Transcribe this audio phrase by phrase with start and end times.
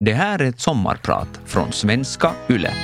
[0.00, 2.74] Det här är ett sommarprat från svenska YLE.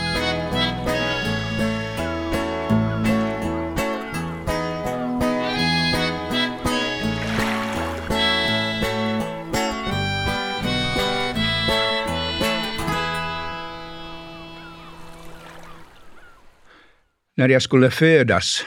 [17.36, 18.64] När jag skulle födas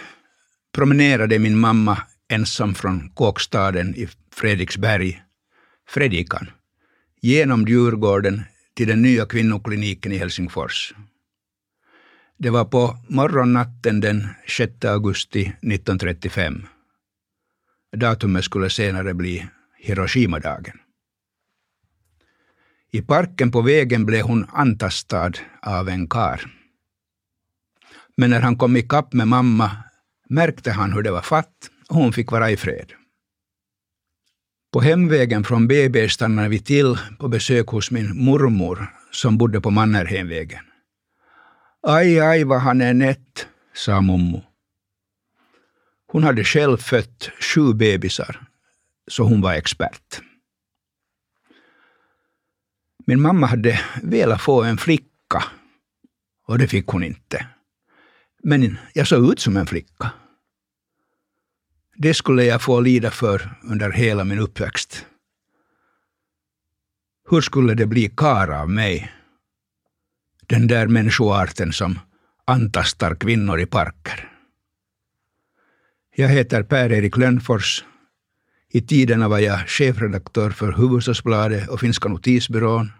[0.73, 1.97] promenerade min mamma
[2.29, 5.23] ensam från kåkstaden i Fredriksberg,
[5.89, 6.47] Fredikan,
[7.25, 10.93] genom Djurgården till den nya kvinnokliniken i Helsingfors.
[12.37, 16.65] Det var på morgonnatten den 6 augusti 1935.
[17.95, 19.47] Datumet skulle senare bli
[19.79, 20.79] Hiroshima-dagen.
[22.91, 26.41] I parken på vägen blev hon antastad av en kar.
[28.17, 29.71] Men när han kom ikapp med mamma
[30.29, 32.93] märkte han hur det var fatt och hon fick vara i fred.
[34.75, 39.71] På hemvägen från BB stannade vi till på besök hos min mormor som bodde på
[39.71, 40.63] Mannerheimvägen.
[41.87, 44.43] Aj, aj vad han är nätt, sa mommo.
[46.07, 48.47] Hon hade själv fött sju bebisar,
[49.07, 50.21] så hon var expert.
[53.05, 55.43] Min mamma hade velat få en flicka,
[56.47, 57.47] och det fick hon inte.
[58.43, 60.11] Men jag såg ut som en flicka.
[61.97, 65.05] Det skulle jag få lida för under hela min uppväxt.
[67.29, 69.11] Hur skulle det bli kar av mig?
[70.47, 71.99] Den där människoarten som
[72.45, 74.31] antastar kvinnor i parker.
[76.15, 77.83] Jag heter Per-Erik Lönnfors.
[78.69, 82.91] I tiderna var jag chefredaktör för Hufvudstadsbladet och Finska notisbyrån.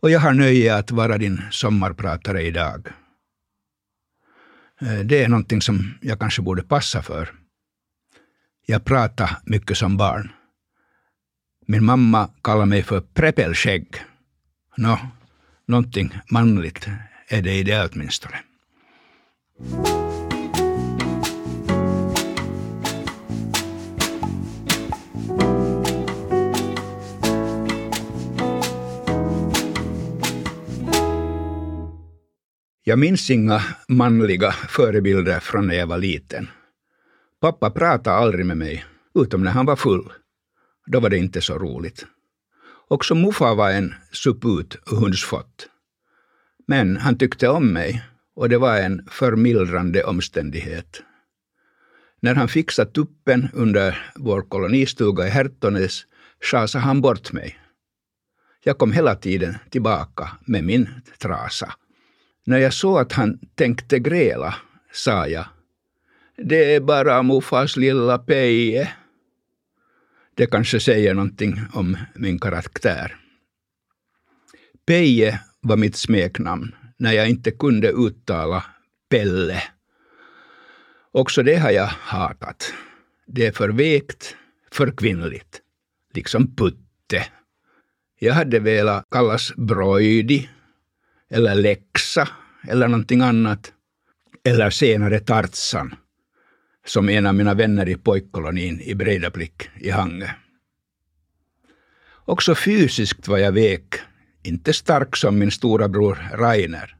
[0.00, 2.88] Och jag har nöje att vara din sommarpratare idag.
[4.80, 7.43] Eh, det är någonting som jag kanske borde passa för.
[8.66, 10.32] Jag pratade mycket som barn.
[11.66, 13.86] Min mamma kallade mig för preppelskägg.
[14.76, 14.98] Nå,
[15.66, 16.88] någonting manligt
[17.28, 18.36] är det i det åtminstone.
[32.84, 36.48] Jag minns inga manliga förebilder från när jag var liten.
[37.44, 38.84] Pappa pratade aldrig med mig,
[39.14, 40.12] utom när han var full.
[40.86, 42.06] Då var det inte så roligt.
[42.88, 45.68] Också morfar var en suput hundsfott.
[46.66, 48.02] Men han tyckte om mig
[48.36, 51.02] och det var en förmildrande omständighet.
[52.20, 56.02] När han fixade tuppen under vår kolonistuga i Hertonäs
[56.40, 57.58] schasade han bort mig.
[58.64, 60.88] Jag kom hela tiden tillbaka med min
[61.18, 61.74] trasa.
[62.46, 64.54] När jag såg att han tänkte gräla
[64.92, 65.44] sa jag
[66.36, 68.92] det är bara morfars lilla Peje.
[70.34, 73.16] Det kanske säger någonting om min karaktär.
[74.86, 78.64] Peje var mitt smeknamn när jag inte kunde uttala
[79.10, 79.62] Pelle.
[81.12, 82.74] Också det har jag hatat.
[83.26, 84.36] Det är för vekt,
[84.70, 85.60] för kvinnligt.
[86.14, 87.26] Liksom Putte.
[88.18, 90.48] Jag hade velat kallas Broidi,
[91.30, 92.28] eller Lexa,
[92.68, 93.72] eller någonting annat.
[94.44, 95.94] Eller senare Tartsan
[96.86, 100.28] som en av mina vänner i pojkkolonin i Breidablick i Hangö.
[102.24, 103.94] Också fysiskt var jag vek,
[104.42, 106.96] inte stark som min stora bror Rainer.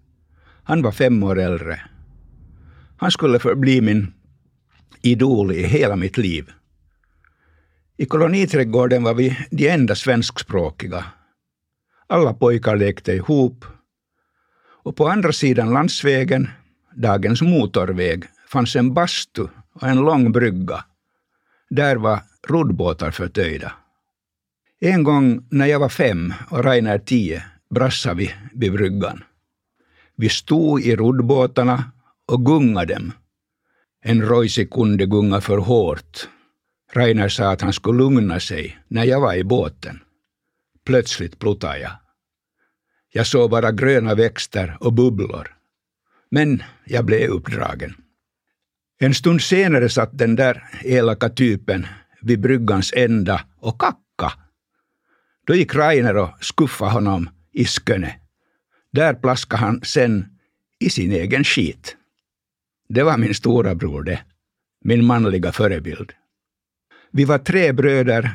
[0.64, 1.80] Han var fem år äldre.
[2.96, 4.12] Han skulle förbli min
[5.02, 6.50] idol i hela mitt liv.
[7.96, 11.04] I koloniträdgården var vi de enda svenskspråkiga.
[12.06, 13.64] Alla pojkar lekte ihop.
[14.84, 16.48] Och på andra sidan landsvägen,
[16.94, 20.84] dagens motorväg, fanns en bastu och en lång brygga.
[21.70, 23.72] Där var roddbåtar förtöjda.
[24.80, 29.24] En gång när jag var fem och Rainer tio brassade vi vid bryggan.
[30.16, 31.92] Vi stod i roddbåtarna
[32.26, 33.12] och gungade dem.
[34.02, 36.28] En Roisi kunde gunga för hårt.
[36.92, 40.00] Rainer sa att han skulle lugna sig när jag var i båten.
[40.84, 41.92] Plötsligt pluttade jag.
[43.12, 45.56] Jag såg bara gröna växter och bubblor.
[46.30, 47.94] Men jag blev uppdragen.
[48.98, 51.86] En stund senare satt den där elaka typen
[52.22, 54.32] vid bryggans ända och kacka.
[55.46, 58.20] Då gick Rainer och skuffade honom i Sköne.
[58.92, 60.26] Där plaskade han sen
[60.78, 61.96] i sin egen skit.
[62.88, 64.20] Det var min stora bror det,
[64.84, 66.12] min manliga förebild.
[67.10, 68.30] Vi var tre bröder,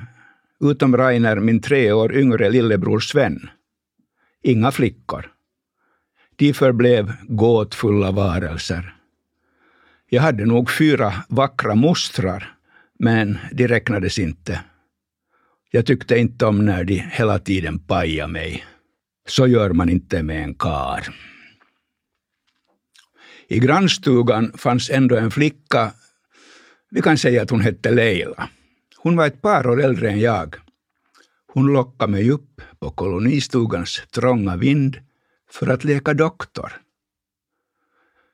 [0.60, 3.50] utom Rainer min tre år yngre lillebror Sven.
[4.44, 5.32] Inga flickor.
[6.36, 8.99] De förblev gåtfulla varelser.
[10.12, 12.56] Jag hade nog fyra vackra mostrar,
[13.00, 14.62] men de räknades inte.
[15.72, 18.66] Jag tyckte inte om när de hela tiden pajade mig.
[19.28, 21.16] Så gör man inte med en kar.
[23.48, 25.92] I grannstugan fanns ändå en flicka,
[26.92, 28.50] vi kan säga att hon hette Leila.
[28.98, 30.56] Hon var ett par år äldre än jag.
[31.54, 34.98] Hon lockade mig upp på kolonistugans trånga vind
[35.52, 36.82] för att leka doktor.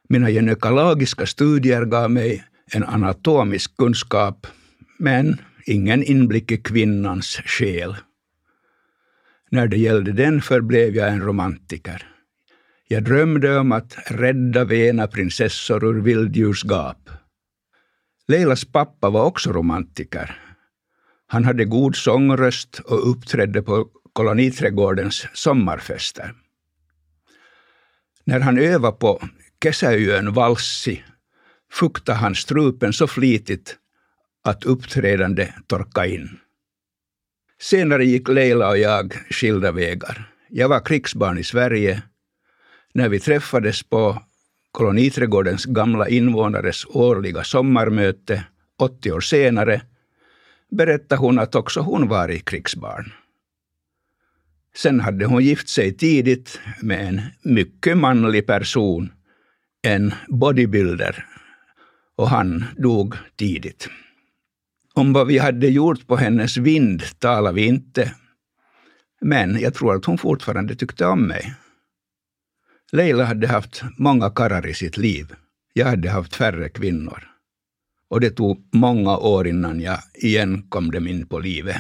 [0.10, 2.44] Mina gynekologiska studier gav mig
[2.74, 4.48] en anatomisk kunskap,
[5.00, 7.96] men ingen inblick i kvinnans själ.
[9.52, 12.08] När det gällde den förblev jag en romantiker.
[12.88, 17.10] Jag drömde om att rädda vena prinsessor ur vilddjursgap.
[18.28, 20.40] Leilas pappa var också romantiker.
[21.28, 26.34] Han hade god sångröst och uppträdde på koloniträdgårdens sommarfester.
[28.24, 29.22] När han övade på
[29.66, 31.04] Kesäyön valsi
[31.72, 33.78] fuktade han strupen så flitigt
[34.44, 36.40] att uppträdande torkade in.
[37.60, 40.32] Senare gick Leila och jag skilda vägar.
[40.50, 42.02] Jag var krigsbarn i Sverige.
[42.94, 44.22] När vi träffades på
[44.72, 48.44] koloniträdgårdens gamla invånares årliga sommarmöte
[48.80, 49.82] 80 år senare
[50.72, 53.14] berättade hon att också hon var i krigsbarn.
[54.76, 59.12] Sen hade hon gift sig tidigt med en mycket manlig person,
[59.86, 61.26] en bodybuilder,
[62.16, 63.90] och han dog tidigt.
[64.94, 68.16] Om vad vi hade gjort på hennes vind talar vi inte,
[69.22, 71.56] men jag tror att hon fortfarande tyckte om mig.
[72.92, 75.34] Leila hade haft många karrar i sitt liv.
[75.74, 77.24] Jag hade haft färre kvinnor.
[78.10, 81.78] Och det tog många år innan jag igen kom dem in på livet.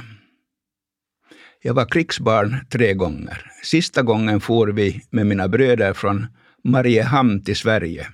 [1.62, 3.52] Jag var krigsbarn tre gånger.
[3.63, 6.28] Sista gången for vi med mina bröder från
[6.67, 8.07] Mariehamn till Sverige.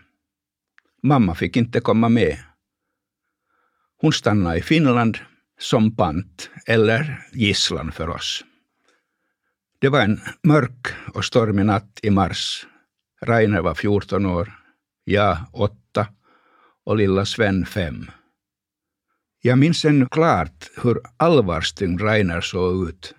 [1.04, 2.38] Mamma fick inte komma med.
[3.98, 5.18] Hon stannade i Finland
[5.60, 8.44] som pant, eller gisslan för oss.
[9.80, 12.68] Det var en mörk och stormig natt i mars.
[13.22, 14.54] Rainer var 14 år,
[15.04, 16.08] jag 8
[16.86, 18.12] och lilla Sven 5.
[19.42, 23.16] Jag minns ännu klart hur allvarstyngd Rainer såg ut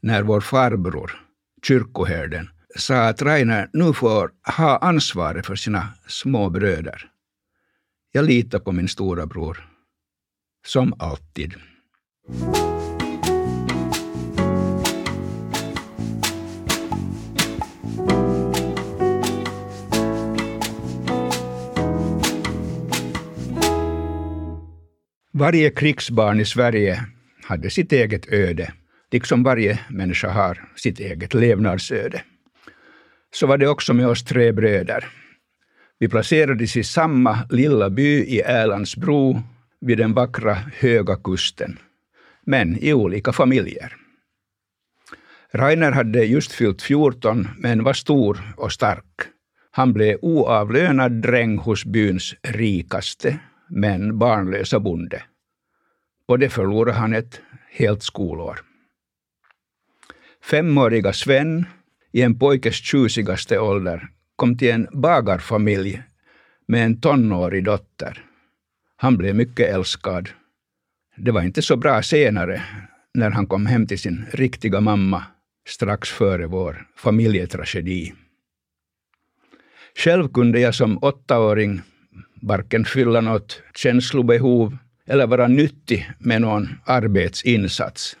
[0.00, 1.20] när vår farbror,
[1.62, 7.10] kyrkoherden, sa att Rainer nu får ha ansvaret för sina små bröder.
[8.12, 9.68] Jag litar på min stora bror.
[10.66, 11.54] Som alltid.
[25.34, 27.06] Varje krigsbarn i Sverige
[27.44, 28.72] hade sitt eget öde,
[29.10, 32.22] liksom varje människa har sitt eget levnadsöde.
[33.34, 35.08] Så var det också med oss tre bröder.
[35.98, 39.42] Vi placerades i samma lilla by i Älandsbro
[39.80, 41.78] vid den vackra Höga kusten,
[42.46, 43.96] men i olika familjer.
[45.54, 49.04] Rainer hade just fyllt 14, men var stor och stark.
[49.70, 53.38] Han blev oavlönad dräng hos byns rikaste,
[53.68, 55.22] men barnlösa bonde.
[56.26, 57.40] Och det förlorade han ett
[57.70, 58.60] helt skolår.
[60.44, 61.66] Femåriga Sven,
[62.12, 66.02] i en pojkes tjusigaste ålder, kom till en bagarfamilj
[66.68, 68.24] med en tonårig dotter.
[68.96, 70.28] Han blev mycket älskad.
[71.16, 72.62] Det var inte så bra senare,
[73.14, 75.24] när han kom hem till sin riktiga mamma
[75.68, 78.12] strax före vår familjetragedi.
[79.96, 81.80] Själv kunde jag som åttaåring
[82.42, 84.76] varken fylla något känslobehov
[85.06, 88.16] eller vara nyttig med någon arbetsinsats.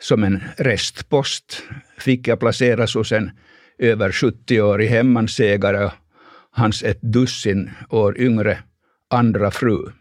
[0.00, 1.62] Som en restpost
[1.98, 3.30] fick jag placeras hos en
[3.78, 5.92] över 70-årig hemmansägare och
[6.50, 8.58] hans ett dussin år yngre
[9.10, 9.92] andra fru.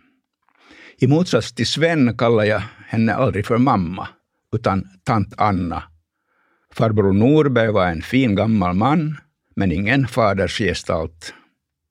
[0.98, 4.08] I motsats till Sven kallar jag henne aldrig för mamma,
[4.54, 5.84] utan tant Anna.
[6.74, 9.18] Farbror Norberg var en fin gammal man,
[9.56, 11.34] men ingen fadersgestalt.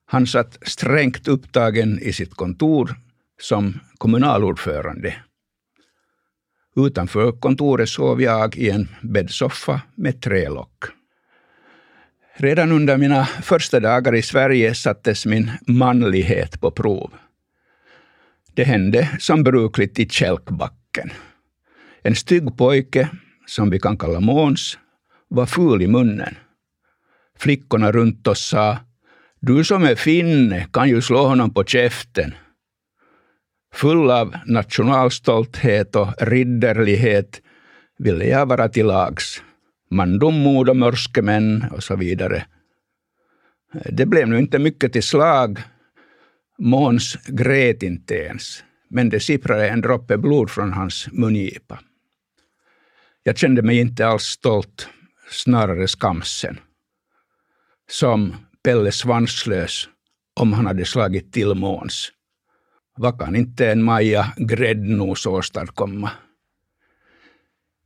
[0.05, 2.95] Han satt strängt upptagen i sitt kontor
[3.41, 5.15] som kommunalordförande.
[6.75, 10.83] Utanför kontoret sov jag i en bäddsoffa med trälock.
[12.35, 17.13] Redan under mina första dagar i Sverige sattes min manlighet på prov.
[18.53, 21.11] Det hände som brukligt i Kälkbacken.
[22.01, 23.09] En stygg pojke,
[23.45, 24.77] som vi kan kalla Måns,
[25.27, 26.35] var ful i munnen.
[27.37, 28.77] Flickorna runt oss sa
[29.39, 32.33] ”Du som är finne kan ju slå honom på käften”.
[33.83, 37.41] Full av nationalstolthet och ridderlighet
[37.97, 39.43] ville jag vara till lags
[39.91, 42.45] mandom, mod och mörskemän och så vidare.
[43.85, 45.59] Det blev nu inte mycket till slag.
[46.57, 51.79] Måns grät inte ens, men det sipprade en droppe blod från hans mungipa.
[53.23, 54.89] Jag kände mig inte alls stolt,
[55.29, 56.59] snarare skamsen.
[57.89, 59.89] Som Pelle Svanslös
[60.39, 62.11] om han hade slagit till Måns.
[62.95, 66.11] Vad kan inte en Maja Gräddnos åstadkomma?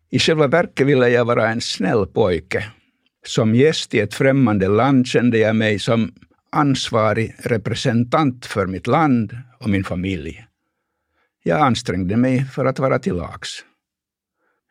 [0.09, 2.71] I själva verket ville jag vara en snäll pojke.
[3.25, 6.13] Som gäst i ett främmande land kände jag mig som
[6.51, 10.45] ansvarig representant för mitt land och min familj.
[11.43, 13.65] Jag ansträngde mig för att vara till lags.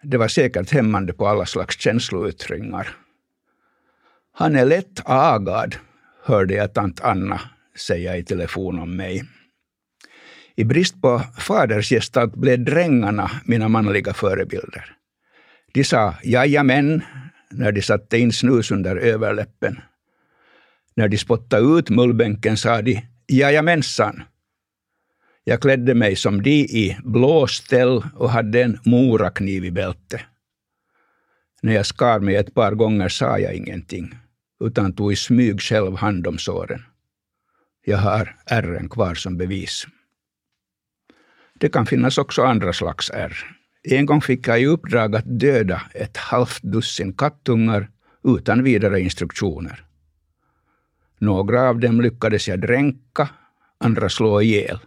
[0.02, 2.96] Det var säkert hämmande på alla slags känsloyttringar.
[4.32, 5.76] Han är lätt agad,
[6.24, 7.40] hörde jag tant Anna
[7.76, 9.24] säga i telefon om mig.
[10.56, 14.96] I brist på fadersgestalt blev drängarna mina manliga förebilder.
[15.72, 17.02] De sa jajamän
[17.50, 19.80] när de satte in snus under överläppen.
[20.94, 24.22] När de spottade ut mullbänken sa de jajamensan.
[25.44, 30.20] Jag klädde mig som de i blåställ och hade en morakniv i bältet.
[31.62, 34.14] När jag skar mig ett par gånger sa jag ingenting,
[34.64, 36.82] utan tog i smyg själv hand om såren.
[37.84, 39.86] Jag har ärren kvar som bevis.
[41.58, 43.56] Det kan finnas också andra slags ärr.
[43.82, 47.90] En gång fick jag i uppdrag att döda ett halvt dussin kattungar
[48.24, 49.84] utan vidare instruktioner.
[51.18, 53.28] Några av dem lyckades jag dränka,
[53.78, 54.78] andra slå ihjäl.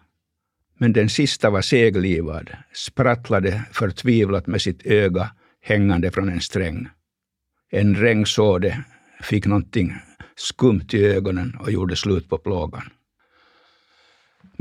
[0.77, 6.88] Men den sista var seglivad, sprattlade förtvivlat med sitt öga hängande från en sträng.
[7.71, 8.83] En regnsåde
[9.21, 9.95] fick någonting
[10.35, 12.89] skumt i ögonen och gjorde slut på plågan.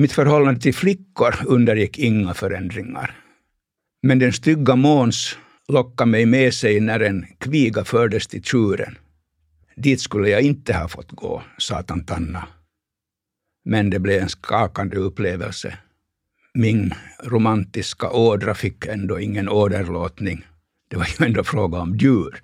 [0.00, 3.14] Mitt förhållande till flickor undergick inga förändringar.
[4.02, 5.36] Men den stygga Måns
[5.68, 8.98] lockade mig med sig när en kviga fördes till tjuren.
[9.76, 12.48] Dit skulle jag inte ha fått gå, sa tant Anna.
[13.64, 15.78] Men det blev en skakande upplevelse.
[16.54, 20.46] Min romantiska ådra fick ändå ingen åderlåtning.
[20.88, 22.42] Det var ju ändå fråga om djur.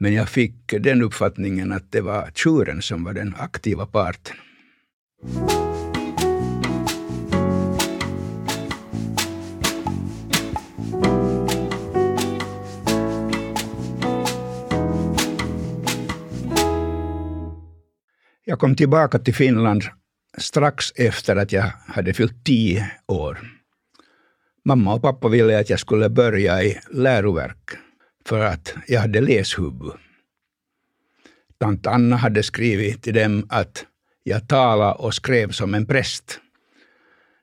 [0.00, 4.36] Men jag fick den uppfattningen att det var tjuren som var den aktiva parten.
[18.50, 19.84] Jag kom tillbaka till Finland
[20.38, 23.38] strax efter att jag hade fyllt tio år.
[24.64, 27.70] Mamma och pappa ville att jag skulle börja i läroverk
[28.26, 29.92] för att jag hade läshuvud.
[31.60, 33.84] Tant Anna hade skrivit till dem att
[34.22, 36.40] jag talade och skrev som en präst.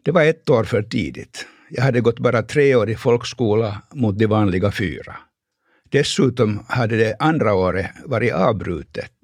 [0.04, 1.46] Det var ett år för tidigt.
[1.70, 5.16] Jag hade gått bara tre år i folkskola mot de vanliga fyra.
[5.90, 9.15] Dessutom hade det andra året varit avbrutet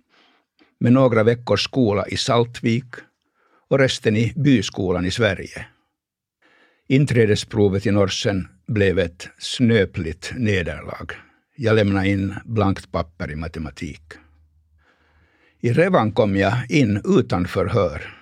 [0.81, 2.85] med några veckors skola i Saltvik
[3.69, 5.65] och resten i byskolan i Sverige.
[6.88, 11.11] Inträdesprovet i Norsen blev ett snöpligt nederlag.
[11.55, 14.01] Jag lämnade in blankt papper i matematik.
[15.59, 18.13] I Revan kom jag in utan förhör,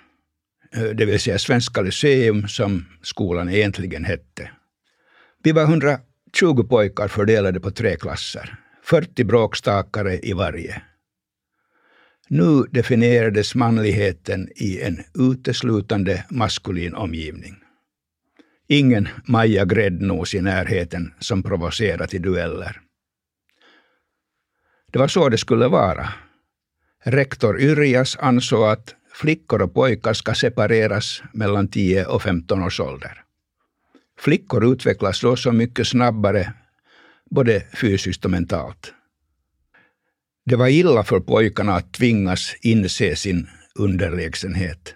[0.76, 4.52] eh, det vill säga Svenska Lyceum som skolan egentligen hette.
[5.44, 10.82] Vi var 120 pojkar fördelade på tre klasser, 40 bråkstakare i varje.
[12.32, 17.56] Nu definierades manligheten i en uteslutande maskulin omgivning.
[18.68, 22.82] Ingen Maja Gräddnos i närheten som provocerar till dueller.
[24.92, 26.10] Det var så det skulle vara.
[27.04, 33.24] Rektor Yrjas ansåg att flickor och pojkar ska separeras mellan 10 och 15 års ålder.
[34.20, 36.54] Flickor utvecklas då så mycket snabbare,
[37.30, 38.94] både fysiskt och mentalt.
[40.46, 44.96] Det var illa för pojkarna att tvingas inse sin underlägsenhet.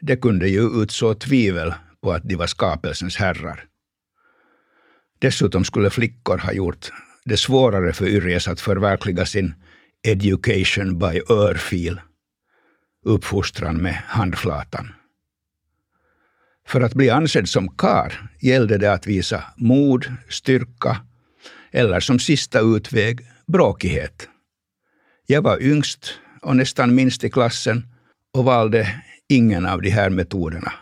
[0.00, 3.64] Det kunde ju utså tvivel på att de var skapelsens herrar.
[5.18, 6.90] Dessutom skulle flickor ha gjort
[7.24, 9.54] det svårare för Yrjes att förverkliga sin
[10.02, 12.00] education by örfil,
[13.04, 14.88] uppfostran med handflatan.
[16.66, 20.96] För att bli ansedd som kar gällde det att visa mod, styrka
[21.70, 24.28] eller som sista utväg bråkighet.
[25.26, 27.86] Jag var yngst och nästan minst i klassen
[28.32, 30.72] och valde ingen av de här metoderna.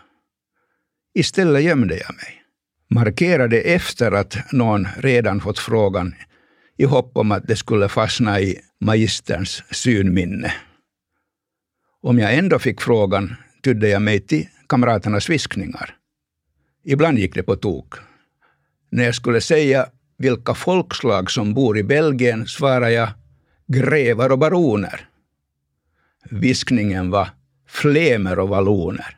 [1.13, 2.43] Istället gömde jag mig.
[2.89, 6.15] Markerade efter att någon redan fått frågan
[6.77, 10.53] i hopp om att det skulle fastna i magisterns synminne.
[12.01, 15.95] Om jag ändå fick frågan tydde jag mig till kamraternas viskningar.
[16.83, 17.93] Ibland gick det på tok.
[18.89, 23.09] När jag skulle säga vilka folkslag som bor i Belgien svarade jag
[23.71, 25.07] grevar och baroner.
[26.29, 27.29] Viskningen var
[27.67, 29.17] flemer och valloner.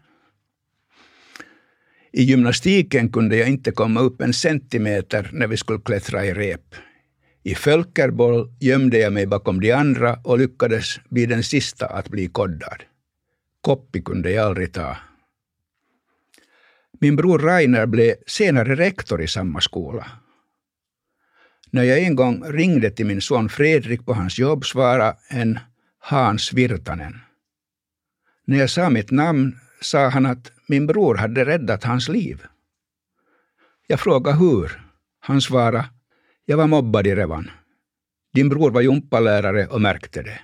[2.12, 6.76] I gymnastiken kunde jag inte komma upp en centimeter när vi skulle klättra i rep.
[7.44, 12.28] I Fölkerboll gömde jag mig bakom de andra och lyckades bli den sista att bli
[12.28, 12.84] koddad.
[13.62, 14.98] Koppi kunde jag aldrig ta.
[17.00, 20.23] Min bror Rainer blev senare rektor i samma skola.
[21.74, 25.60] När jag en gång ringde till min son Fredrik på hans jobb svarade en
[26.00, 27.20] Hans Virtanen.
[28.46, 32.42] När jag sa mitt namn sa han att min bror hade räddat hans liv.
[33.88, 34.82] Jag frågade hur.
[35.20, 35.86] Han svarade,
[36.46, 37.52] jag var mobbad i Revan.
[38.34, 40.40] Din bror var jumpalärare och märkte det.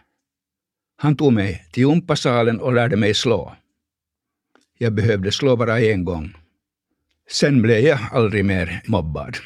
[0.98, 3.56] Han tog mig till gympasalen och lärde mig slå.
[4.78, 6.34] Jag behövde slå bara en gång.
[7.30, 9.38] Sen blev jag aldrig mer mobbad.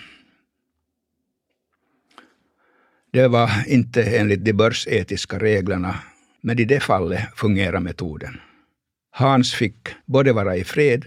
[3.13, 5.95] Det var inte enligt de börsetiska reglerna,
[6.41, 8.39] men i det fallet fungerar metoden.
[9.11, 11.05] Hans fick både vara i fred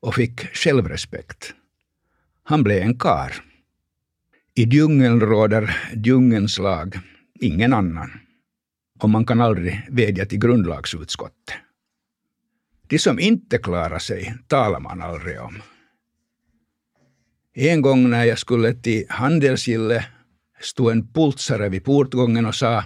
[0.00, 1.54] och fick självrespekt.
[2.42, 3.32] Han blev en kar.
[4.54, 6.98] I djungeln råder djungelns lag,
[7.40, 8.10] ingen annan.
[9.00, 11.54] Och man kan aldrig vädja till grundlagsutskottet.
[12.86, 15.62] De som inte klarar sig talar man aldrig om.
[17.54, 20.04] En gång när jag skulle till Handelsgille
[20.60, 22.84] stod en pultsare vid portgången och sa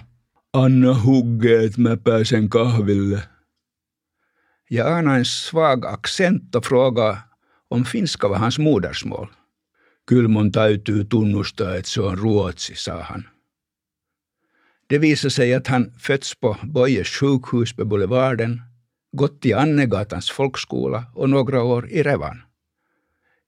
[0.53, 3.21] Anna hugget mä pääsen kahville.
[4.69, 7.17] Jag anade en svag accent och frågade
[7.69, 9.27] om finska var hans modersmål.
[10.09, 13.23] Kylmon täytyy tunnustaa, että se on ruotsi, sa han.
[14.89, 18.61] Det visade sig att han fötts på Bojes sjukhus på Boulevarden,
[19.11, 22.41] gått i Annegatans folkskola och några år i Revan.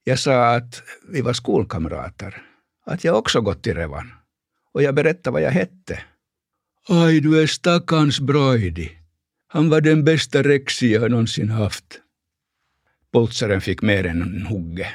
[0.04, 2.44] Jag sa att vi var skolkamrater,
[2.86, 4.12] att jag också gått i Revan.
[4.74, 6.00] Och jag berättade vad jag hette.
[6.88, 8.92] Aj, du är stackars Broidi.
[9.48, 12.02] Han var den bästa rexi jag någonsin haft.
[13.12, 14.88] Poltsaren fick mer än en hugge.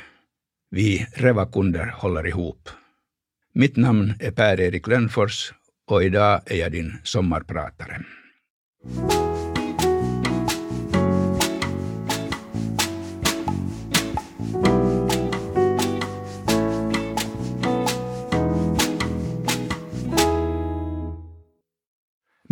[0.70, 2.68] Vi revakunder håller ihop.
[3.52, 5.52] Mitt namn är Per-Erik Lönnfors
[5.87, 8.04] och idag är jag din sommarpratare.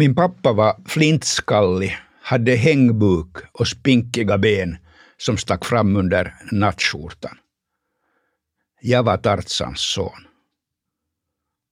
[0.01, 4.77] Min pappa var flintskallig, hade hängbuk och spinkiga ben
[5.17, 7.39] som stack fram under nattskjortan.
[8.81, 10.27] Jag var Tarzans son.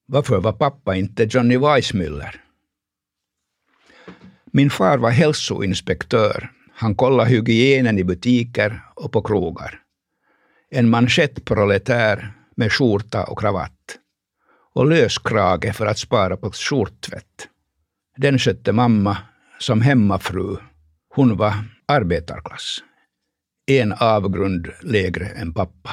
[0.06, 2.44] Varför var pappa inte Johnny Weissmuller?
[4.44, 6.50] Min far var hälsoinspektör.
[6.74, 9.80] Han kollade hygienen i butiker och på krogar.
[10.70, 13.98] En manschettproletär med skjorta och kravatt.
[14.74, 17.48] Och lös krage för att spara på skjorttvätt.
[18.16, 19.18] Den skötte mamma
[19.58, 20.56] som hemmafru.
[21.08, 21.54] Hon var
[21.86, 22.78] arbetarklass.
[23.66, 25.90] En avgrund lägre än pappa.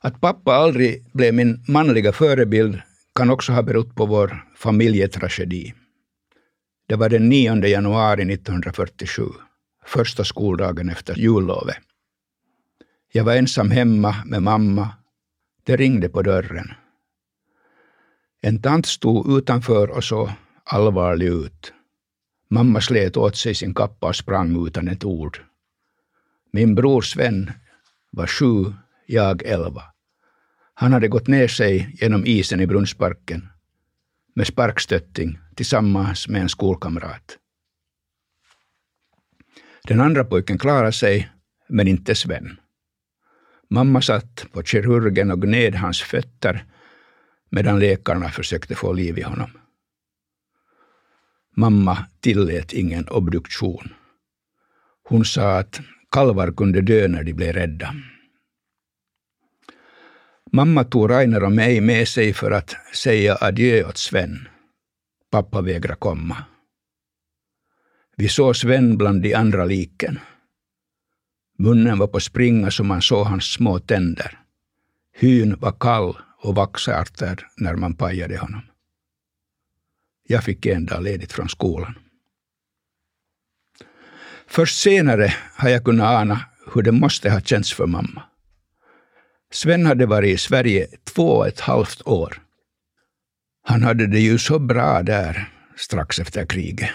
[0.00, 2.80] Att pappa aldrig blev min manliga förebild
[3.14, 5.74] kan också ha berott på vår familjetragedi.
[6.86, 9.22] Det var den 9 januari 1947,
[9.86, 11.76] första skoldagen efter jullovet.
[13.12, 14.88] Jag var ensam hemma med mamma.
[15.64, 16.74] Det ringde på dörren.
[18.46, 20.30] En tant stod utanför och såg
[20.64, 21.72] allvarlig ut.
[22.50, 25.38] Mamma slet åt sig sin kappa och sprang utan ett ord.
[26.52, 27.50] Min bror Sven
[28.10, 28.74] var sju,
[29.06, 29.82] jag elva.
[30.74, 33.48] Han hade gått ner sig genom isen i Brunnsparken
[34.34, 37.38] med sparkstötting tillsammans med en skolkamrat.
[39.84, 41.30] Den andra pojken klarade sig,
[41.68, 42.56] men inte Sven.
[43.70, 46.64] Mamma satt på kirurgen och gned hans fötter
[47.54, 49.50] medan läkarna försökte få liv i honom.
[51.56, 53.94] Mamma tillät ingen obduktion.
[55.08, 57.94] Hon sa att kalvar kunde dö när de blev rädda.
[60.52, 64.48] Mamma tog Rainer och mig med sig för att säga adjö åt Sven.
[65.30, 66.36] Pappa vägrade komma.
[68.16, 70.18] Vi såg Sven bland de andra liken.
[71.58, 74.38] Munnen var på springa så man såg hans små tänder.
[75.12, 78.62] Hyn var kall och vaxarter när man pajade honom.
[80.28, 81.98] Jag fick en dag ledigt från skolan.
[84.46, 86.40] Först senare har jag kunnat ana
[86.74, 88.22] hur det måste ha känts för mamma.
[89.52, 92.42] Sven hade varit i Sverige två och ett halvt år.
[93.62, 96.90] Han hade det ju så bra där strax efter kriget.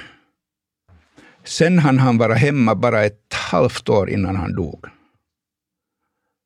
[1.43, 4.85] Sen hann han vara hemma bara ett halvt år innan han dog.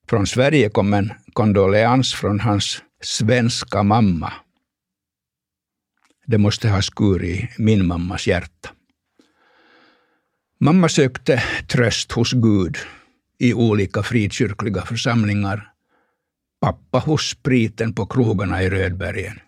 [0.09, 4.33] Från Sverige kom en kondoleans från hans svenska mamma.
[6.25, 8.69] Det måste ha skurit min mammas hjärta.
[10.59, 12.77] Mamma sökte tröst hos Gud
[13.39, 15.73] i olika frikyrkliga församlingar
[16.63, 19.39] Pappa hos spriten på krogarna i Rödbergen.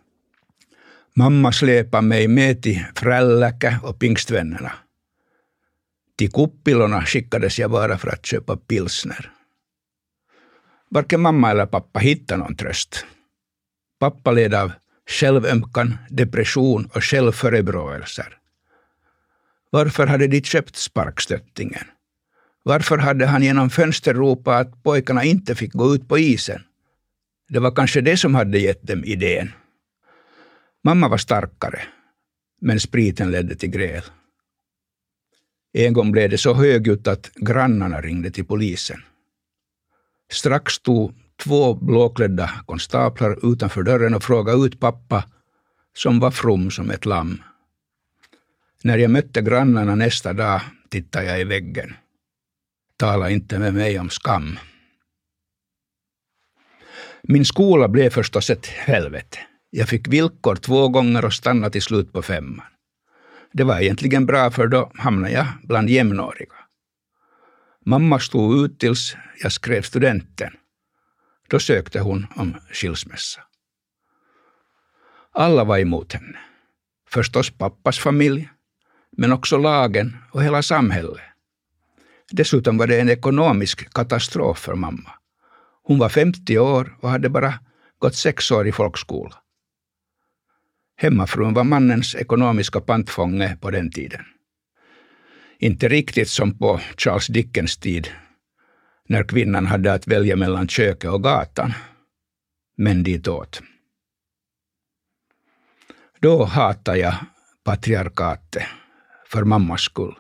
[1.14, 4.72] Mamma släpade mig med till Frälläkä och Pingstvännerna.
[6.18, 9.32] Till Kuppilorna skickades jag bara för att köpa pilsner.
[10.90, 13.06] Varken mamma eller pappa hittade någon tröst.
[14.00, 14.72] Pappa led av
[15.10, 18.38] självömkan, depression och självförebråelser.
[19.70, 21.88] Varför hade de köpt sparkstöttingen?
[22.64, 26.64] Varför hade han genom fönster ropat att pojkarna inte fick gå ut på isen?
[27.50, 29.52] Det var kanske det som hade gett dem idén.
[30.84, 31.82] Mamma var starkare,
[32.62, 34.04] men spriten ledde till gräl.
[35.74, 39.04] En gång blev det så högljutt att grannarna ringde till polisen.
[40.32, 45.24] Strax stod två blåklädda konstaplar utanför dörren och frågade ut pappa,
[45.94, 47.42] som var from som ett lamm.
[48.84, 51.94] När jag mötte grannarna nästa dag tittade jag i väggen.
[52.98, 54.60] Tala inte med mig om skam.
[57.24, 59.38] Min skola blev förstås ett helvete.
[59.70, 62.66] Jag fick villkor två gånger och stannade till slut på femman.
[63.54, 66.56] Det var egentligen bra för då hamnade jag bland jämnåriga.
[67.86, 70.52] Mamma stod ut tills jag skrev studenten.
[71.48, 73.42] Då sökte hon om skilsmässa.
[75.32, 76.40] Alla var emot henne.
[77.10, 78.50] Förstås pappas familj,
[79.18, 81.22] men också lagen och hela samhället.
[82.32, 85.12] Dessutom var det en ekonomisk katastrof för mamma.
[85.84, 87.54] Hon var 50 år och hade bara
[88.00, 89.36] gått sex år i folkskola.
[90.98, 94.26] Hemmafrun var mannens ekonomiska pantfånge på den tiden.
[95.60, 98.10] Inte riktigt som på Charles Dickens tid,
[99.08, 101.74] när kvinnan hade att välja mellan köket och gatan,
[102.78, 103.62] men ditåt.
[106.20, 107.16] Då hatade jag
[107.64, 108.64] patriarkatet,
[109.28, 110.16] för mammas skull.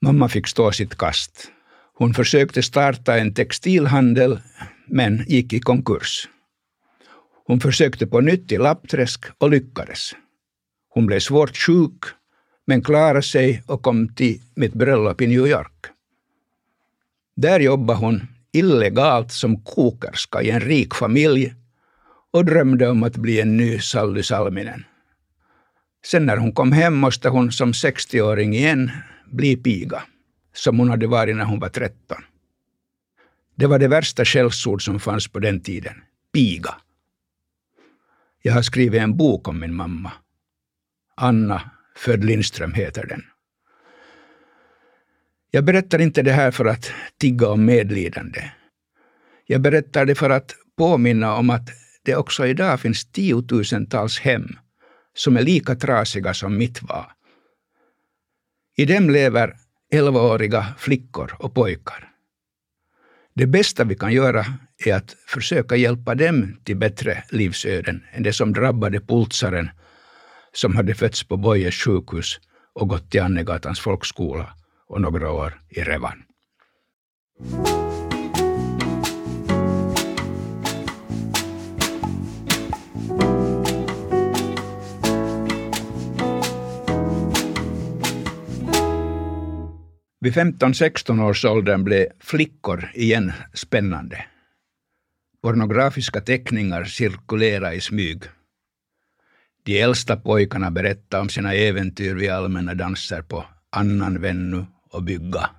[0.00, 1.50] Mamma fick stå sitt kast.
[1.94, 4.40] Hon försökte starta en textilhandel,
[4.86, 6.28] men gick i konkurs.
[7.46, 10.12] Hon försökte på nytt i Lappträsk och lyckades.
[10.88, 12.04] Hon blev svårt sjuk,
[12.66, 15.93] men klarade sig och kom till mitt bröllop i New York.
[17.36, 21.54] Där jobbade hon illegalt som kokerska i en rik familj
[22.32, 24.84] och drömde om att bli en ny Sally Salminen.
[26.06, 28.90] Sen när hon kom hem måste hon som 60-åring igen
[29.26, 30.02] bli piga,
[30.52, 32.18] som hon hade varit när hon var 13.
[33.54, 35.94] Det var det värsta skällsord som fanns på den tiden.
[36.32, 36.74] Piga.
[38.42, 40.12] Jag har skrivit en bok om min mamma.
[41.16, 43.22] Anna född Lindström heter den.
[45.54, 48.50] Jag berättar inte det här för att tigga om medlidande.
[49.46, 51.68] Jag berättar det för att påminna om att
[52.04, 54.48] det också idag finns tiotusentals hem
[55.16, 57.06] som är lika trasiga som mitt var.
[58.76, 59.56] I dem lever
[59.92, 62.08] elvaåriga flickor och pojkar.
[63.34, 64.44] Det bästa vi kan göra
[64.84, 69.70] är att försöka hjälpa dem till bättre livsöden än det som drabbade pultsaren
[70.52, 72.40] som hade fötts på Bojes sjukhus
[72.72, 74.54] och gått till Annegatans folkskola
[74.86, 76.22] och några år i Revan.
[90.20, 94.24] Vid 15-16 års åldern blev flickor igen spännande.
[95.42, 98.22] Pornografiska teckningar cirkulerade i smyg.
[99.62, 105.50] De äldsta pojkarna berättade om sina äventyr vid allmänna danser på Annan Vennu och Bygga.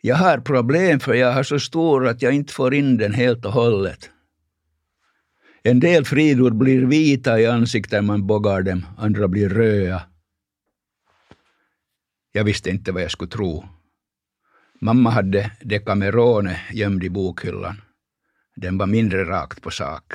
[0.00, 3.44] Jag har problem för jag har så stor att jag inte får in den helt
[3.44, 4.10] och hållet.
[5.62, 10.02] En del fridor blir vita i ansiktet man boggar dem, andra blir röda.
[12.32, 13.64] Jag visste inte vad jag skulle tro.
[14.80, 17.80] Mamma hade Decamerone gömd i bokhyllan.
[18.56, 20.12] Den var mindre rakt på sak.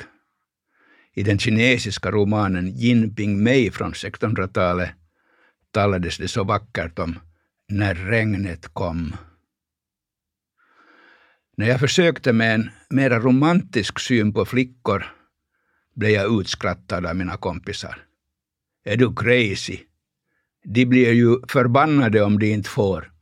[1.14, 4.90] I den kinesiska romanen Jinping Mei från 1600-talet
[5.70, 7.18] talades det så vackert om
[7.68, 9.16] när regnet kom.
[11.56, 15.04] När jag försökte med en mera romantisk syn på flickor
[15.94, 17.98] blev jag utskrattad av mina kompisar.
[18.84, 19.78] Är du crazy?
[20.64, 23.12] De blir ju förbannade om de inte får.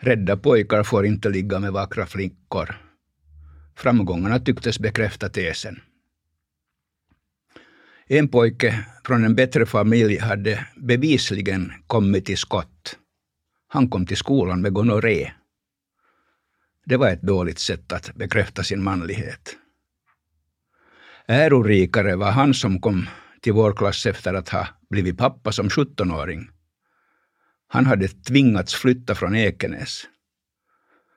[0.00, 2.76] Rädda pojkar får inte ligga med vackra flickor.
[3.76, 5.80] Framgångarna tycktes bekräfta tesen.
[8.06, 12.98] En pojke från en bättre familj hade bevisligen kommit till skott.
[13.76, 15.32] Han kom till skolan med gonorré.
[16.84, 19.56] Det var ett dåligt sätt att bekräfta sin manlighet.
[21.26, 23.08] Ärorikare var han som kom
[23.40, 26.50] till vår klass efter att ha blivit pappa som 17-åring.
[27.68, 30.04] Han hade tvingats flytta från Ekenäs.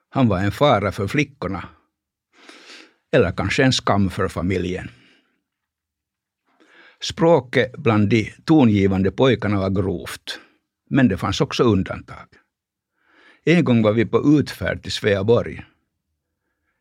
[0.10, 1.70] Han var en fara för flickorna
[3.12, 4.90] Eller kanske en skam för familjen.
[7.02, 10.40] Språket bland de tongivande pojkarna var grovt,
[10.90, 12.39] men det fanns också undantag.
[13.44, 15.66] En gång var vi på utfärd till Sveaborg.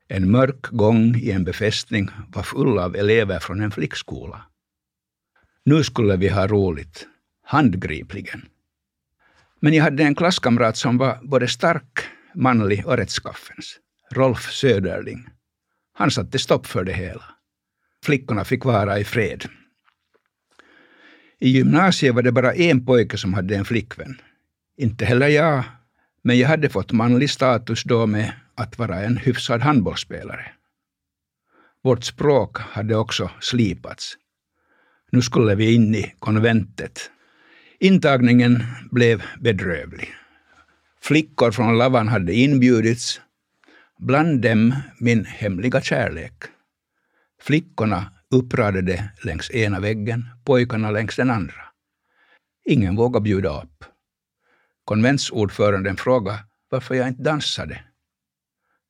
[0.08, 4.42] En mörk gång i en befästning var full av elever från en flickskola.
[5.64, 7.06] Nu skulle vi ha roligt,
[7.44, 8.42] handgripligen.
[9.60, 11.98] Men jag hade en klasskamrat som var både stark,
[12.34, 13.78] manlig och rättskaffens.
[14.10, 15.28] Rolf Söderling.
[15.92, 17.24] Han satte stopp för det hela.
[18.04, 19.44] Flickorna fick vara i fred.
[21.40, 24.20] I gymnasiet var det bara en pojke som hade en flickvän.
[24.76, 25.64] Inte heller jag,
[26.22, 30.52] men jag hade fått manlig status då med att vara en hyfsad handbollsspelare.
[31.82, 34.16] Vårt språk hade också slipats.
[35.12, 37.10] Nu skulle vi in i konventet.
[37.80, 40.14] Intagningen blev bedrövlig.
[41.00, 43.20] Flickor från Lavan hade inbjudits,
[43.98, 46.44] bland dem min hemliga kärlek.
[47.42, 51.62] Flickorna uppradade längs ena väggen, pojkarna längs den andra.
[52.64, 53.84] Ingen vågade bjuda upp.
[54.88, 56.38] Konventsordföranden frågade
[56.70, 57.80] varför jag inte dansade.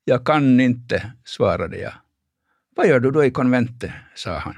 [0.03, 1.93] Jag kan inte, svarade jag.
[2.75, 3.91] Vad gör du då i konventet?
[4.15, 4.55] sa han.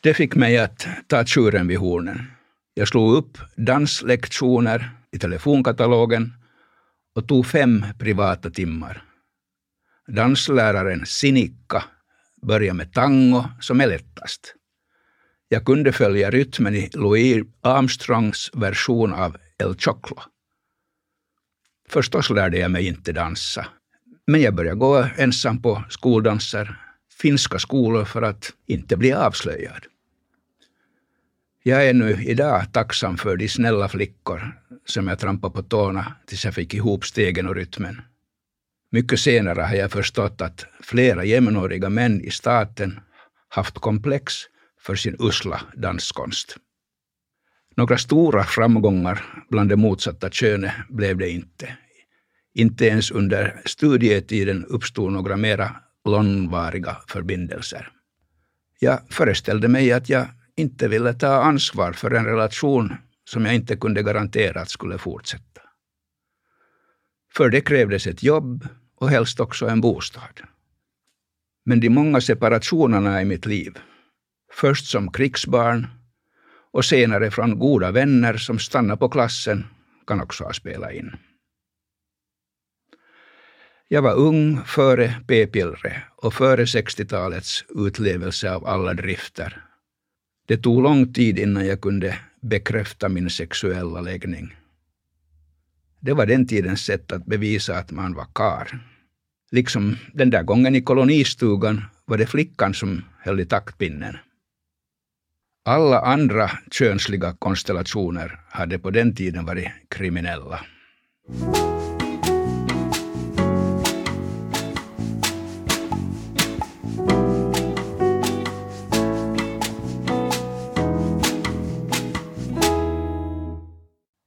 [0.00, 2.22] Det fick mig att ta tjuren vid hornen.
[2.74, 6.32] Jag slog upp danslektioner i telefonkatalogen
[7.14, 9.02] och tog fem privata timmar.
[10.06, 11.84] Dansläraren Sinikka
[12.42, 14.54] började med tango som är lättast.
[15.52, 20.16] Jag kunde följa rytmen i Louis Armstrongs version av El Choclo.
[21.88, 23.66] Förstås lärde jag mig inte dansa,
[24.26, 26.76] men jag började gå ensam på skoldanser,
[27.22, 29.86] finska skolor för att inte bli avslöjad.
[31.62, 36.44] Jag är nu idag tacksam för de snälla flickor som jag trampade på tårna tills
[36.44, 38.00] jag fick ihop stegen och rytmen.
[38.90, 43.00] Mycket senare har jag förstått att flera jämnåriga män i staten
[43.48, 44.49] haft komplex
[44.80, 46.56] för sin usla danskonst.
[47.76, 51.76] Några stora framgångar bland det motsatta könet blev det inte.
[52.54, 57.92] Inte ens under studietiden uppstod några mera långvariga förbindelser.
[58.78, 63.76] Jag föreställde mig att jag inte ville ta ansvar för en relation som jag inte
[63.76, 65.60] kunde garantera att skulle fortsätta.
[67.36, 70.40] För det krävdes ett jobb och helst också en bostad.
[71.64, 73.78] Men de många separationerna i mitt liv,
[74.52, 75.86] först som krigsbarn
[76.72, 79.66] och senare från goda vänner som stannar på klassen,
[80.06, 81.16] kan också ha spelat in.
[83.88, 89.64] Jag var ung före p-pillret och före 60-talets utlevelse av alla drifter.
[90.46, 94.56] Det tog lång tid innan jag kunde bekräfta min sexuella läggning.
[96.00, 98.80] Det var den tidens sätt att bevisa att man var kar.
[99.50, 104.16] Liksom den där gången i kolonistugan var det flickan som höll i taktpinnen.
[105.64, 110.60] Alla andra könsliga konstellationer hade på den tiden varit kriminella.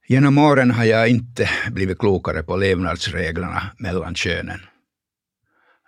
[0.08, 4.60] Genom åren har jag inte blivit klokare på levnadsreglerna mellan könen.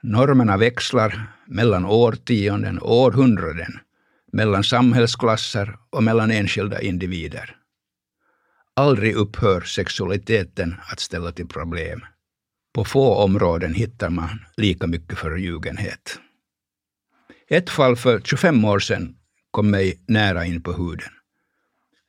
[0.03, 3.79] Normerna växlar mellan årtionden och århundraden,
[4.33, 7.57] mellan samhällsklasser och mellan enskilda individer.
[8.75, 12.05] Aldrig upphör sexualiteten att ställa till problem.
[12.75, 16.21] På få områden hittar man lika mycket förljugenhet.
[17.49, 19.17] Ett fall för 25 år sedan
[19.51, 21.11] kom mig nära in på huden.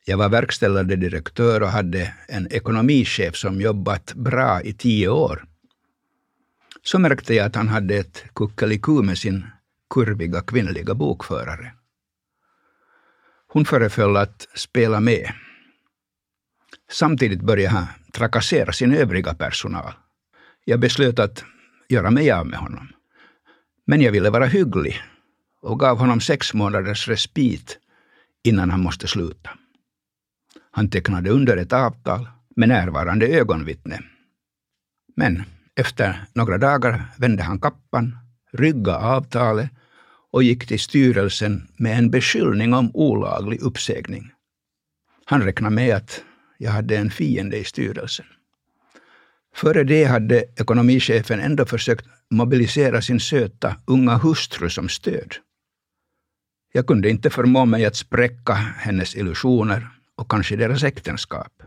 [0.05, 5.45] Jag var verkställande direktör och hade en ekonomichef som jobbat bra i tio år.
[6.83, 9.45] Så märkte jag att han hade ett kuckeliku med sin
[9.89, 11.76] kurviga kvinnliga bokförare.
[13.47, 15.33] Hon föreföll att spela med.
[16.91, 19.93] Samtidigt började han trakassera sin övriga personal.
[20.65, 21.43] Jag beslöt att
[21.89, 22.87] göra mig av med honom.
[23.85, 25.01] Men jag ville vara hygglig
[25.61, 27.77] och gav honom sex månaders respit
[28.43, 29.49] innan han måste sluta.
[30.71, 33.99] Han tecknade under ett avtal med närvarande ögonvittne.
[35.15, 35.43] Men
[35.75, 38.17] efter några dagar vände han kappan,
[38.51, 39.69] ryggade avtalet
[40.37, 44.31] och gick till styrelsen med en beskyllning om olaglig uppsägning.
[45.25, 46.23] Han räknade med att
[46.57, 48.25] jag hade en fiende i styrelsen.
[49.55, 55.35] Före det hade ekonomichefen ändå försökt mobilisera sin söta unga hustru som stöd.
[56.73, 61.63] Jag kunde inte förmå mig att spräcka hennes illusioner och kanske deras äktenskap.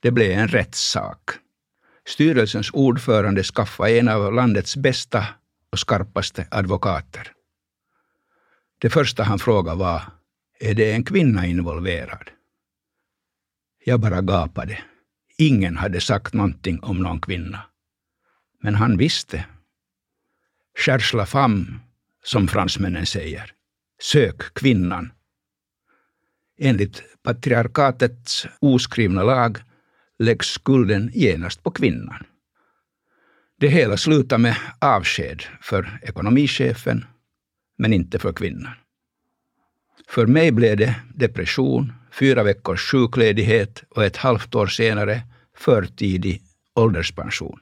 [0.00, 1.30] Det blev en rättssak.
[2.06, 5.26] Styrelsens ordförande skaffade en av landets bästa
[5.72, 7.32] och skarpaste advokater.
[8.78, 10.02] Det första han frågade var,
[10.60, 12.30] är det en kvinna involverad?
[13.84, 14.78] Jag bara gapade.
[15.36, 17.60] Ingen hade sagt någonting om någon kvinna.
[18.60, 19.44] Men han visste.
[20.78, 21.66] Cherche la femme,
[22.24, 23.52] som fransmännen säger.
[24.02, 25.12] Sök kvinnan.
[26.58, 29.58] Enligt patriarkatets oskrivna lag
[30.18, 32.26] läggs skulden genast på kvinnan.
[33.60, 37.04] Det hela slutar med avsked för ekonomichefen,
[37.78, 38.72] men inte för kvinnan.
[40.08, 45.22] För mig blev det depression, fyra veckors sjukledighet och ett halvt år senare
[45.56, 46.42] förtidig
[46.74, 47.60] ålderspension.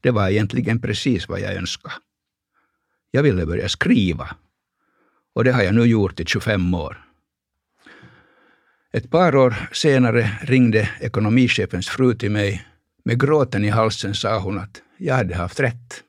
[0.00, 1.94] Det var egentligen precis vad jag önskade.
[3.10, 4.36] Jag ville börja skriva.
[5.34, 7.04] Och det har jag nu gjort i 25 år.
[8.92, 12.66] Ett par år senare ringde ekonomichefens fru till mig.
[13.04, 16.02] Med gråten i halsen sa hon att jag hade haft rätt.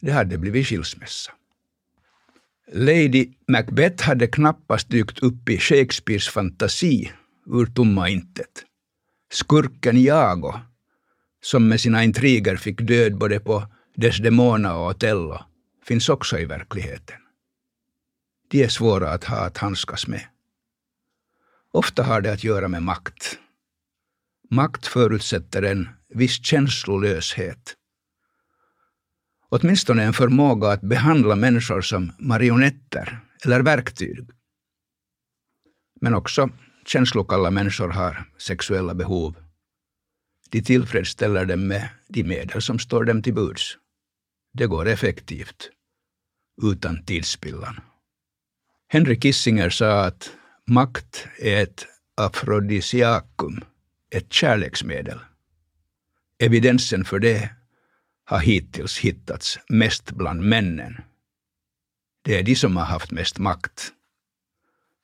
[0.00, 1.32] Det hade blivit skilsmässa.
[2.68, 7.12] Lady Macbeth hade knappast dykt upp i Shakespeares fantasi
[7.46, 8.64] ur tomma intet.
[9.32, 10.52] Skurken Iago,
[11.42, 15.38] som med sina intriger fick död både på Desdemona och Othello,
[15.84, 17.16] finns också i verkligheten.
[18.50, 20.26] De är svåra att ha att handskas med.
[21.72, 23.38] Ofta har det att göra med makt.
[24.50, 27.76] Makt förutsätter en viss känslolöshet.
[29.54, 34.30] Åtminstone en förmåga att behandla människor som marionetter eller verktyg.
[36.00, 36.50] Men också
[36.86, 39.36] känslokalla människor har sexuella behov.
[40.50, 43.78] De tillfredsställer dem med de medel som står dem till buds.
[44.52, 45.70] Det går effektivt,
[46.62, 47.80] utan tidsspillan.
[48.88, 50.32] Henry Kissinger sa att
[50.66, 51.86] makt är ett
[52.16, 53.60] afrodisiakum,
[54.10, 55.18] ett kärleksmedel.
[56.38, 57.50] Evidensen för det
[58.32, 61.00] har hittills hittats mest bland männen.
[62.24, 63.92] Det är de som har haft mest makt.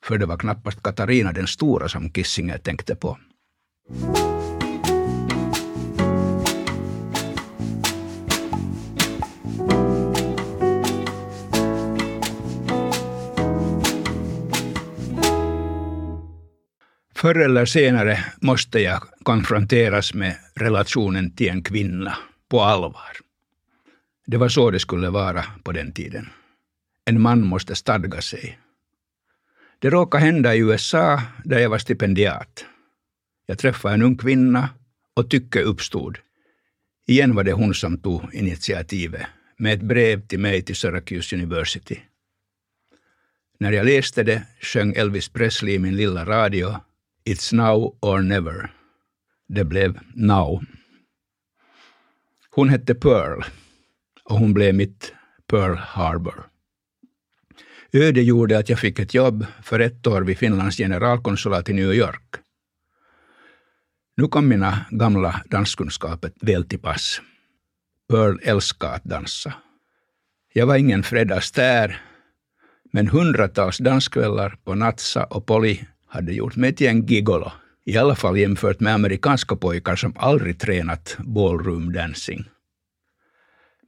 [0.05, 3.19] För det var knappast Katarina den stora som Kissinger tänkte på.
[17.15, 22.17] Förr eller senare måste jag konfronteras med relationen till en kvinna
[22.49, 23.17] på allvar.
[24.27, 26.29] Det var så det skulle vara på den tiden.
[27.05, 28.59] En man måste stadga sig.
[29.79, 32.65] Det råkade hända i USA där jag var stipendiat.
[33.47, 34.69] Jag träffade en ung kvinna
[35.15, 36.19] och tycke uppstod.
[37.07, 41.99] Igen var det hon som tog initiativet med ett brev till mig till Syracuse University.
[43.61, 46.77] När jag läste det sjöng Elvis Presley i min lilla radio
[47.25, 48.71] It's now or never.
[49.49, 50.63] Det blev now.
[52.59, 53.43] Hon hette Pearl
[54.25, 55.13] och hon blev mitt
[55.51, 56.47] Pearl Harbor.
[57.93, 61.93] Öde gjorde att jag fick ett jobb för ett år vid Finlands generalkonsulat i New
[61.93, 62.35] York.
[64.17, 67.21] Nu kom mina gamla danskunskaper väl till pass.
[68.11, 69.55] Pearl älskade att dansa.
[70.53, 71.97] Jag var ingen Fred Astaire,
[72.93, 77.53] men hundratals danskvällar på Natsa och Polly hade gjort mig till en gigolo.
[77.89, 82.45] I alla fall jämfört med amerikanska pojkar som aldrig tränat ballroom dancing.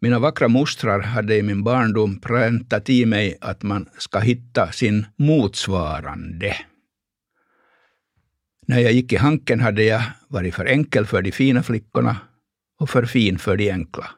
[0.01, 5.07] Mina vackra mostrar hade i min barndom präntat i mig att man ska hitta sin
[5.17, 6.57] motsvarande.
[8.67, 12.17] När jag gick i Hanken hade jag varit för enkel för de fina flickorna
[12.79, 14.11] och för fin för de enkla.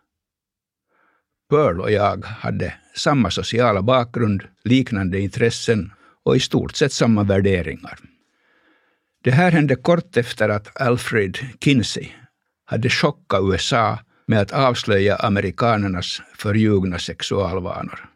[1.51, 5.93] Pearl och jag hade samma sociala bakgrund, liknande intressen
[6.25, 7.99] och i stort sett samma värderingar.
[9.25, 12.09] Det här hände kort efter att Alfred Kinsey
[12.65, 18.09] hade chockat USA med att avslöja amerikanernas förljugna sexualvanor.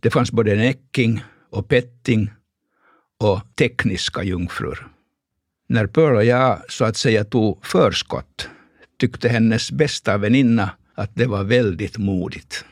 [0.00, 2.30] Det fanns både necking och petting
[3.20, 4.86] och tekniska jungfrur.
[5.68, 8.48] När Pearl och jag så att säga tog förskott
[8.98, 12.64] tyckte hennes bästa väninna att det var väldigt modigt.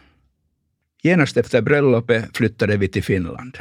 [1.03, 3.59] Genast efter bröllopet flyttade vi till Finland.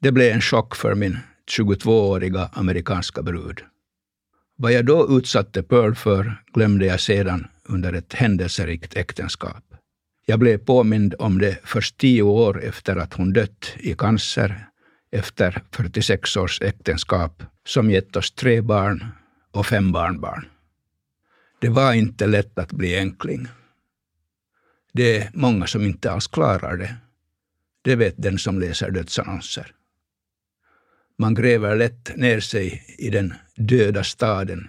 [0.00, 1.18] Det blev en chock för min
[1.48, 3.60] 22-åriga amerikanska brud.
[4.56, 9.64] Vad jag då utsatte Pearl för glömde jag sedan under ett händelserikt äktenskap.
[10.26, 14.68] Jag blev påmind om det först tio år efter att hon dött i cancer
[15.10, 19.04] efter 46 års äktenskap som gett oss tre barn
[19.50, 20.46] och fem barnbarn.
[21.60, 23.48] Det var inte lätt att bli enkling.
[24.92, 26.94] Det är många som inte alls klarar det.
[27.82, 29.74] Det vet den som läser dödsannonser.
[31.18, 34.68] Man gräver lätt ner sig i den döda staden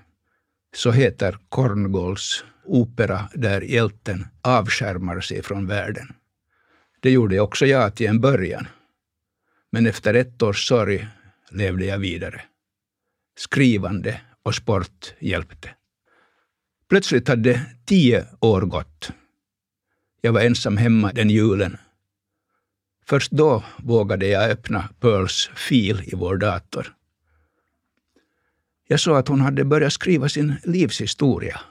[0.75, 6.13] så heter Korngols opera där hjälten avskärmar sig från världen.
[6.99, 8.67] Det gjorde också jag till en början.
[9.71, 11.07] Men efter ett års sorg
[11.51, 12.41] levde jag vidare.
[13.37, 15.69] Skrivande och sport hjälpte.
[16.89, 19.11] Plötsligt hade tio år gått.
[20.21, 21.77] Jag var ensam hemma den julen.
[23.09, 26.93] Först då vågade jag öppna Pearls fil i vår dator.
[28.87, 31.61] Jag såg att hon hade börjat skriva sin livshistoria.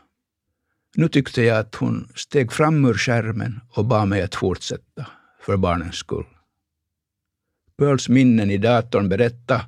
[0.94, 5.06] Nu tyckte jag att hon steg fram ur skärmen och bad mig att fortsätta,
[5.40, 6.26] för barnens skull.
[7.78, 9.64] Pearls minnen i datorn berättade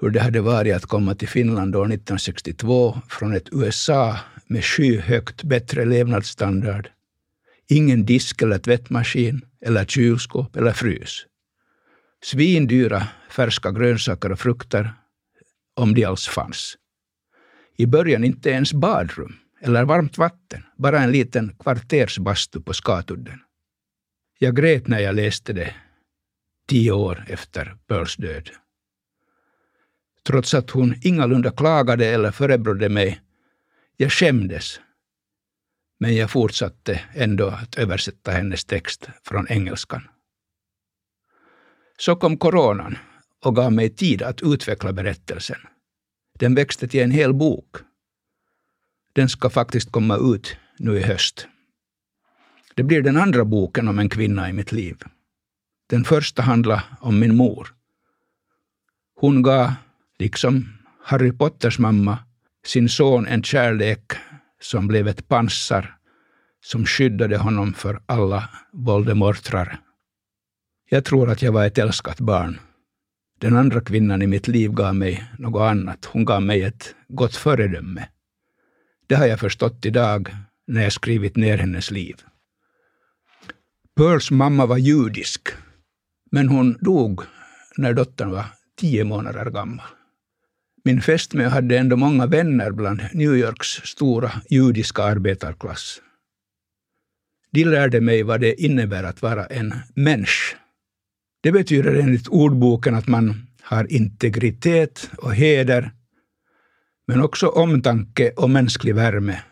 [0.00, 4.16] hur det hade varit att komma till Finland år 1962 från ett USA
[4.46, 6.90] med skyhögt bättre levnadsstandard.
[7.70, 11.26] Ingen disk eller tvättmaskin, eller kylskåp eller frys.
[12.22, 14.92] Svindyra färska grönsaker och frukter,
[15.76, 16.76] om de alls fanns.
[17.76, 23.40] I början inte ens badrum eller varmt vatten, bara en liten kvartersbastu på Skatudden.
[24.38, 25.74] Jag grät när jag läste det,
[26.68, 28.50] tio år efter Pearls död.
[30.26, 33.20] Trots att hon ingalunda klagade eller förebrådde mig.
[33.96, 34.80] Jag skämdes.
[35.98, 40.08] Men jag fortsatte ändå att översätta hennes text från engelskan.
[41.98, 42.98] Så kom coronan
[43.44, 45.58] och gav mig tid att utveckla berättelsen.
[46.38, 47.76] Den växte till en hel bok.
[49.12, 51.48] Den ska faktiskt komma ut nu i höst.
[52.74, 54.96] Det blir den andra boken om en kvinna i mitt liv.
[55.86, 57.74] Den första handlar om min mor.
[59.14, 59.72] Hon gav
[60.18, 60.68] liksom
[61.04, 62.18] Harry Potters mamma,
[62.64, 64.12] sin son en kärlek
[64.60, 65.98] som blev ett pansar
[66.64, 69.80] som skyddade honom för alla Voldemortrar.
[70.90, 72.60] Jag tror att jag var ett älskat barn.
[73.40, 76.04] Den andra kvinnan i mitt liv gav mig något annat.
[76.04, 78.08] Hon gav mig ett gott föredöme.
[79.06, 80.34] Det har jag förstått idag
[80.66, 82.16] när jag skrivit ner hennes liv.
[83.96, 85.48] Pearls mamma var judisk,
[86.30, 87.22] men hon dog
[87.76, 88.44] när dottern var
[88.76, 89.97] tio månader gammal.
[90.88, 96.00] Min fästmö hade ändå många vänner bland New Yorks stora judiska arbetarklass.
[97.50, 100.56] De lärde mig vad det innebär att vara en människa.
[101.42, 105.92] Det betyder enligt ordboken att man har integritet och heder,
[107.06, 109.42] men också omtanke och mänsklig värme.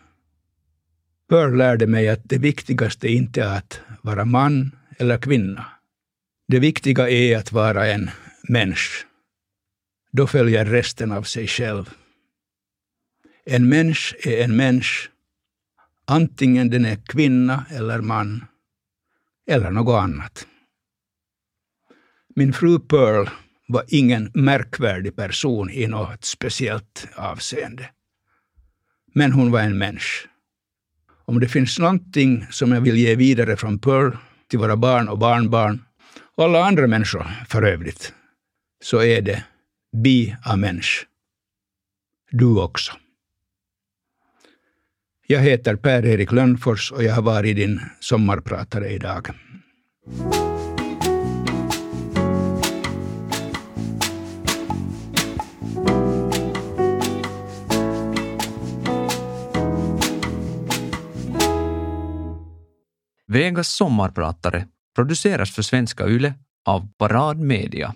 [1.29, 5.65] Pearl lärde mig att det viktigaste inte är att vara man eller kvinna.
[6.47, 8.09] Det viktiga är att vara en
[8.49, 9.06] människa
[10.11, 11.89] då följer resten av sig själv.
[13.45, 15.09] En människa är en människa,
[16.05, 18.45] antingen den är kvinna eller man,
[19.49, 20.47] eller något annat.
[22.35, 23.29] Min fru Pearl
[23.67, 27.89] var ingen märkvärdig person i något speciellt avseende.
[29.13, 30.29] Men hon var en människa.
[31.25, 34.11] Om det finns någonting som jag vill ge vidare från Pearl
[34.47, 35.83] till våra barn och barnbarn,
[36.35, 38.13] och alla andra människor för övrigt,
[38.83, 39.43] så är det
[40.03, 41.07] Be a mensch.
[42.31, 42.93] Du också.
[45.27, 49.27] Jag heter Per-Erik Lönnfors och jag har varit din sommarpratare idag.
[63.27, 66.33] Vegas sommarpratare produceras för Svenska Yle
[66.65, 67.95] av Parad Media